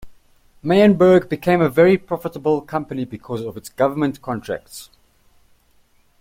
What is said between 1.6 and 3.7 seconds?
a very profitable company because of its